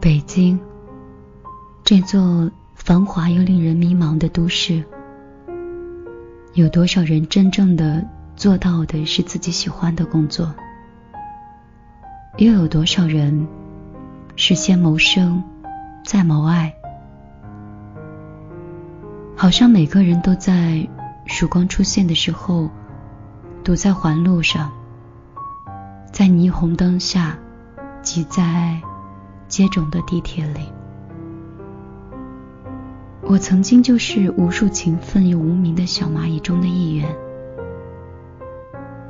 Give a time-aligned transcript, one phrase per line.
[0.00, 0.56] 北京，
[1.82, 4.84] 这座繁华又令人迷茫的都市，
[6.54, 8.06] 有多少人真正的
[8.36, 10.54] 做到的是自己喜欢的工作？
[12.36, 13.48] 又有多少人
[14.36, 15.42] 是先谋生，
[16.04, 16.72] 再谋爱？
[19.36, 20.88] 好像每个人都在
[21.26, 22.70] 曙光出现的时候，
[23.64, 24.70] 堵在环路上，
[26.12, 27.36] 在霓虹灯下，
[28.00, 28.80] 挤在。
[29.48, 30.60] 接踵的地铁里，
[33.22, 37.08] 我曾经就是无数勤奋又无名的小蚂蚁中的一员。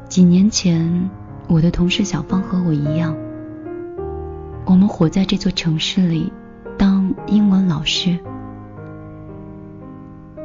[0.09, 1.11] 几年前，
[1.49, 3.17] 我的同事小芳和我一样，
[4.65, 6.33] 我们活在这座城市里，
[6.79, 8.17] 当英文老师，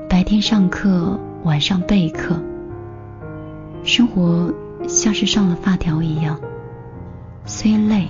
[0.10, 2.42] 白天上课，晚上备课，
[3.84, 4.52] 生活
[4.88, 6.40] 像是上了发条一样，
[7.46, 8.08] 虽累。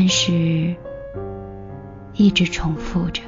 [0.00, 0.76] 但是，
[2.14, 3.20] 一直重复着。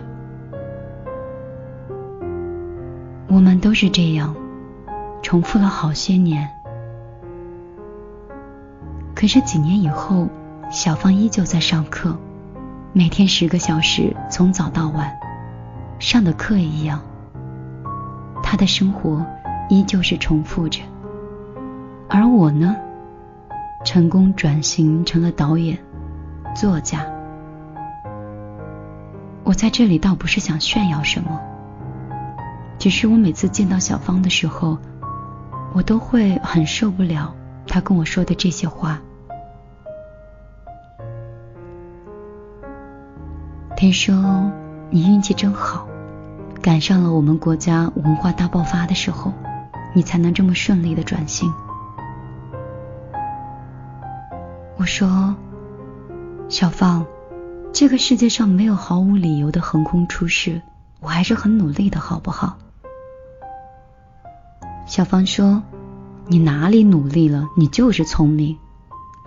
[3.26, 4.36] 我们都是这样，
[5.20, 6.48] 重复了好些年。
[9.16, 10.28] 可是几年以后，
[10.70, 12.16] 小芳依旧在上课，
[12.92, 15.12] 每天十个小时，从早到晚，
[15.98, 17.02] 上的课一样。
[18.44, 19.26] 她的生活
[19.68, 20.82] 依旧是重复着，
[22.08, 22.76] 而我呢，
[23.84, 25.76] 成功转型成了导演。
[26.54, 27.06] 作家，
[29.44, 31.40] 我在这里倒不是想炫耀什么，
[32.78, 34.76] 只是我每次见到小芳的时候，
[35.72, 37.34] 我都会很受不了
[37.66, 39.00] 她跟我说的这些话。
[43.76, 44.50] 听说
[44.90, 45.86] 你运气真好，
[46.60, 49.32] 赶上了我们国家文化大爆发的时候，
[49.94, 51.50] 你才能这么顺利的转型。
[54.76, 55.34] 我说。
[56.50, 57.06] 小芳，
[57.72, 60.60] 这个世界上没有毫无理由的横空出世，
[60.98, 62.58] 我还是很努力的，好不好？
[64.84, 65.62] 小芳说
[66.26, 67.48] ：“你哪里努力了？
[67.56, 68.56] 你就是聪明。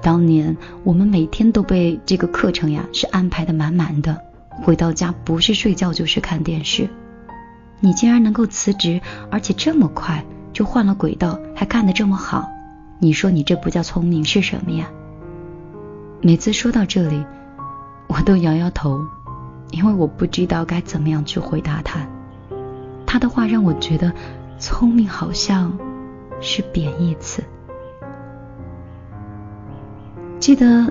[0.02, 4.22] 当年我们每天都被这个课程呀是安排的满满的，
[4.62, 6.90] 回到家不是睡觉就是看电视。
[7.80, 9.00] 你竟然能够辞职，
[9.32, 12.52] 而且这么快就换了轨道，还干得这么好，
[13.00, 14.90] 你说你这不叫聪明是什么呀？”
[16.26, 17.22] 每次说到这里，
[18.08, 19.06] 我都摇摇头，
[19.72, 22.00] 因为我不知道该怎么样去回答他。
[23.06, 24.10] 他的话让我觉得
[24.58, 25.78] 聪明好像
[26.40, 27.44] 是贬义词。
[30.40, 30.90] 记得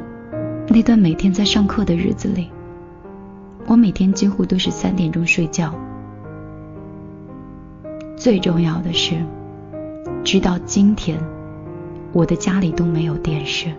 [0.69, 2.51] 那段每天在上课的日子里，
[3.67, 5.75] 我每天几乎都是三点钟睡觉。
[8.17, 9.17] 最重要的是，
[10.23, 11.19] 直到今天，
[12.13, 13.73] 我的家里都没有电视。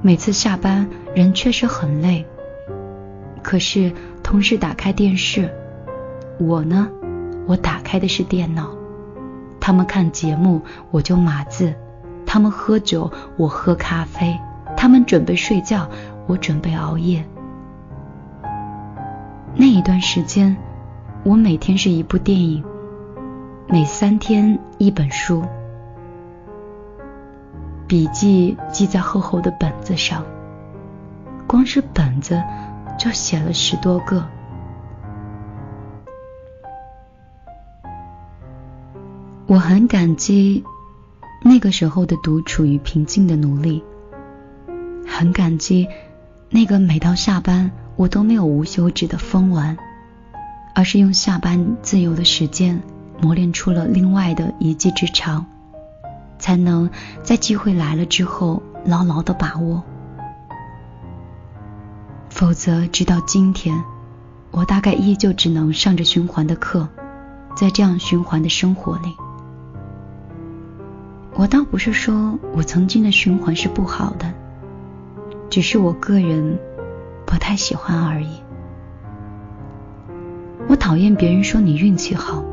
[0.00, 2.24] 每次下班，人确实很累。
[3.42, 3.92] 可是
[4.22, 5.50] 同事打开电视，
[6.38, 6.88] 我呢，
[7.46, 8.70] 我打开的是电脑。
[9.60, 11.72] 他们看节目，我就码字；
[12.24, 14.38] 他们喝酒，我喝咖啡；
[14.76, 15.88] 他们准备睡觉，
[16.26, 17.24] 我准备熬夜。
[19.56, 20.56] 那一段时间，
[21.24, 22.62] 我每天是一部电影，
[23.66, 25.42] 每三天一本书。
[27.88, 30.22] 笔记记在厚厚的本子上，
[31.46, 32.42] 光是本子
[32.98, 34.22] 就写了十多个。
[39.46, 40.62] 我很感激
[41.42, 43.82] 那个时候的独处与平静的努力，
[45.06, 45.88] 很感激
[46.50, 49.78] 那个每到下班我都没有无休止的疯玩，
[50.74, 52.82] 而是用下班自由的时间
[53.22, 55.46] 磨练出了另外的一技之长。
[56.38, 56.88] 才能
[57.22, 59.82] 在机会来了之后牢牢的把握，
[62.30, 63.82] 否则直到今天，
[64.50, 66.88] 我大概依旧只能上着循环的课，
[67.54, 69.16] 在这样循环的生活里，
[71.34, 74.32] 我倒不是说我曾经的循环是不好的，
[75.50, 76.58] 只是我个人
[77.26, 78.40] 不太喜欢而已。
[80.68, 82.44] 我讨厌别人说你运气好，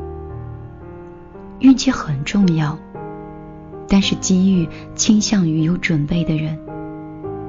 [1.59, 2.77] 运气很重要。
[3.87, 6.57] 但是机遇倾向于有准备的人，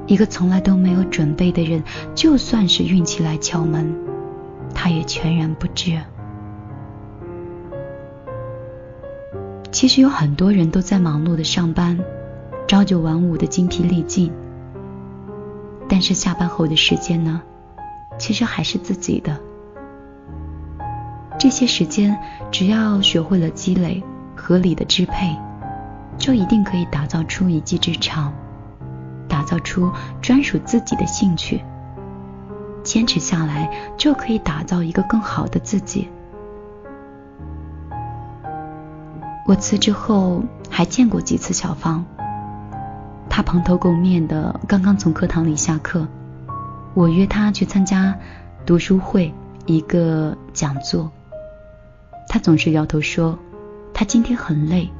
[0.06, 1.82] 一个从来都没有准备的人，
[2.14, 3.94] 就算是运气来敲门，
[4.74, 5.98] 他也全然不知。
[9.72, 11.98] 其实有很多人都在忙碌的上班，
[12.66, 14.32] 朝九晚五的精疲力尽，
[15.88, 17.42] 但是下班后的时间呢，
[18.18, 19.38] 其实还是自己的。
[21.38, 22.18] 这些时间
[22.50, 24.02] 只要学会了积累，
[24.34, 25.36] 合理的支配。
[26.18, 28.32] 就一定可以打造出一技之长，
[29.28, 29.90] 打造出
[30.20, 31.62] 专属自己的兴趣。
[32.82, 36.08] 坚持下来，就可以打造一个更好的自己。
[39.46, 42.04] 我辞职后还见过几次小芳，
[43.28, 46.06] 她蓬头垢面的，刚刚从课堂里下课。
[46.94, 48.16] 我约她去参加
[48.64, 49.32] 读书会
[49.66, 51.10] 一个讲座，
[52.28, 53.38] 她总是摇头说，
[53.92, 54.90] 她今天很累，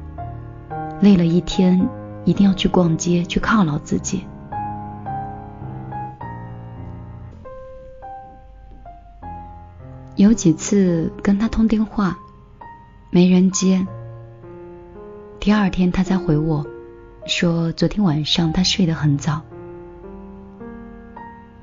[0.99, 1.87] 累了一天，
[2.25, 4.25] 一定要去逛街去犒劳自己。
[10.15, 12.17] 有几次跟他通电话，
[13.11, 13.85] 没人接。
[15.39, 16.65] 第二天，他才回我，
[17.27, 19.41] 说昨天晚上他睡得很早。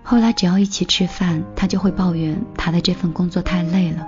[0.05, 4.07] 后来只要一起吃饭，他就会抱怨他的这份工作太累了，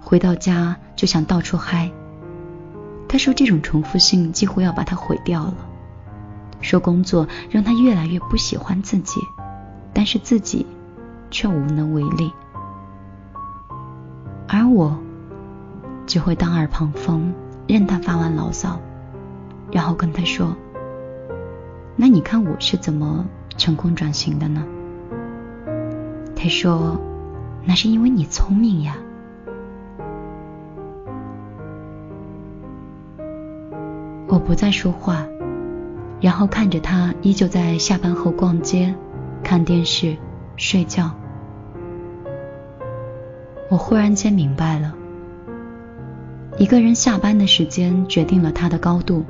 [0.00, 1.88] 回到家就想到处嗨。
[3.12, 5.54] 他说这种重复性几乎要把他毁掉了，
[6.60, 9.20] 说工作让他越来越不喜欢自己，
[9.92, 10.64] 但是自己
[11.28, 12.32] 却无能为力。
[14.46, 14.96] 而我
[16.06, 17.34] 只会当耳旁风。
[17.66, 18.80] 任他发完牢骚，
[19.70, 20.56] 然后跟他说
[21.94, 23.24] ：“那你看我是怎么
[23.56, 24.64] 成功转型的呢？”
[26.34, 27.00] 他说
[27.64, 28.96] ：“那是因为你聪明呀。”
[34.30, 35.26] 我不再说话，
[36.20, 38.94] 然后看着他依旧在下班后逛街、
[39.42, 40.16] 看电视、
[40.56, 41.10] 睡觉。
[43.68, 44.94] 我忽然间明白了。
[46.58, 49.24] 一个人下班的时间决定了他的高度。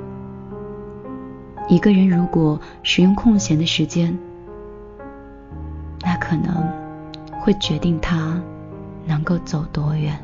[1.67, 4.19] 一个人如果使用空闲的时间，
[6.03, 6.63] 那可能
[7.41, 8.39] 会决定他
[9.07, 10.15] 能够走多远。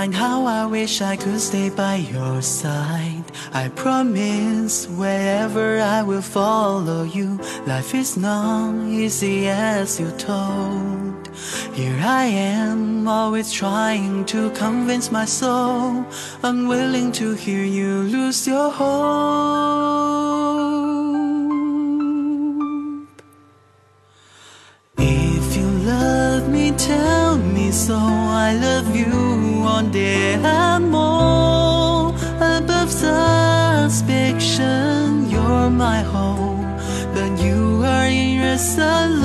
[0.00, 3.24] Find how I wish I could stay by your side.
[3.52, 7.38] I promise wherever I will follow you.
[7.66, 11.28] Life is not easy as you told.
[11.74, 16.06] Here I am, always trying to convince my soul.
[16.42, 18.90] Unwilling to hear you lose your hope.
[24.96, 27.19] If you love me, tell
[27.72, 27.96] so.
[27.96, 29.30] I love you
[29.92, 34.30] there more above suspicion.
[35.30, 36.66] You're my hope,
[37.14, 39.20] but you are irresolute.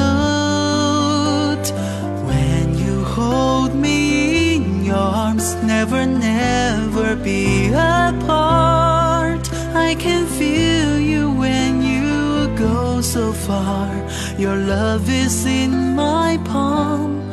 [2.25, 9.49] When you hold me in your arms, never, never be apart.
[9.73, 13.89] I can feel you when you go so far.
[14.37, 17.24] Your love is in my palm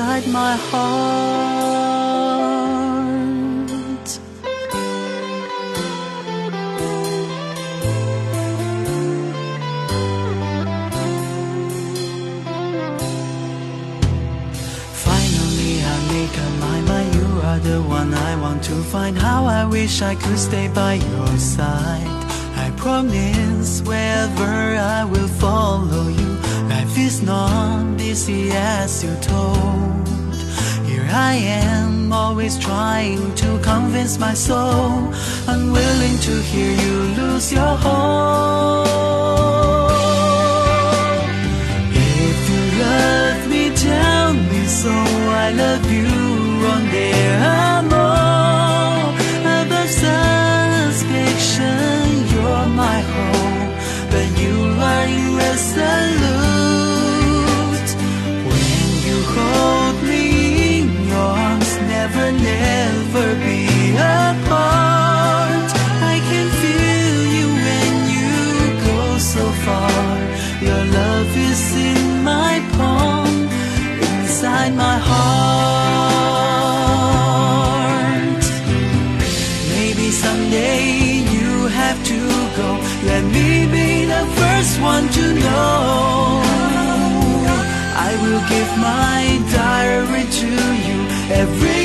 [0.00, 0.90] inside my heart.
[14.92, 17.14] Finally, I make up my mind.
[17.14, 19.18] You are the one I want to find.
[19.18, 22.06] How I wish I could stay by your side.
[22.56, 26.30] I promise wherever I will follow you
[26.90, 29.89] Life is not easy as you told.
[31.12, 35.12] I am, always trying to convince my soul,
[35.48, 38.86] unwilling to hear you lose your hope.
[41.92, 44.90] If you love me, tell me so.
[44.90, 46.29] I love you
[71.20, 73.34] love is in my palm,
[74.08, 75.20] inside my heart.
[79.74, 80.84] Maybe someday
[81.34, 81.50] you
[81.80, 82.20] have to
[82.58, 82.68] go.
[83.10, 86.42] Let me be the first one to know.
[88.08, 89.20] I will give my
[89.60, 90.50] diary to
[90.86, 90.98] you
[91.42, 91.79] every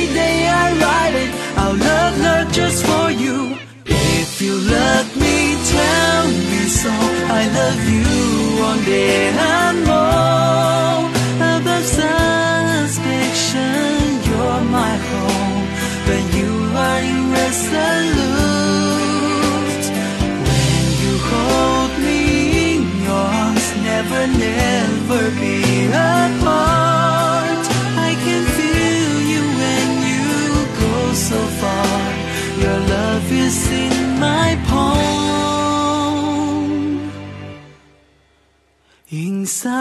[9.16, 9.75] Esperando